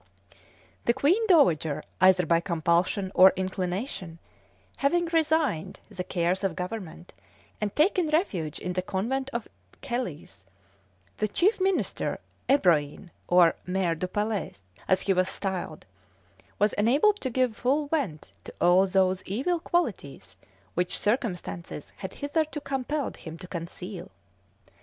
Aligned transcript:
The 0.85 0.95
queen 0.95 1.21
dowager, 1.27 1.83
either 2.01 2.25
by 2.25 2.39
compulsion 2.39 3.11
or 3.13 3.33
inclination, 3.35 4.17
having 4.77 5.05
resigned 5.05 5.79
the 5.89 6.03
cares 6.03 6.43
of 6.43 6.55
government, 6.55 7.13
and 7.61 7.75
taken 7.75 8.07
refuge 8.09 8.57
in 8.57 8.73
the 8.73 8.81
convent 8.81 9.29
of 9.31 9.47
Chelles, 9.83 10.47
the 11.17 11.27
chief 11.27 11.61
minister, 11.61 12.19
Ebroin, 12.49 13.11
or 13.27 13.53
Maire 13.67 13.93
du 13.93 14.07
Palais, 14.07 14.53
as 14.87 15.01
he 15.01 15.13
was 15.13 15.29
styled, 15.29 15.85
was 16.57 16.73
enabled 16.73 17.17
to 17.17 17.29
give 17.29 17.55
full 17.57 17.85
vent 17.87 18.33
to 18.43 18.51
all 18.59 18.87
those 18.87 19.21
evil 19.27 19.59
qualities 19.59 20.35
which 20.73 20.97
circumstances 20.97 21.93
had 21.97 22.15
hitherto 22.15 22.59
compelled 22.59 23.17
him 23.17 23.37
to 23.37 23.47
conceal. 23.47 24.09